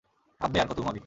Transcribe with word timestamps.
আব্বে, 0.41 0.57
আর 0.61 0.67
কতো 0.67 0.81
ঘুমাবি। 0.81 0.99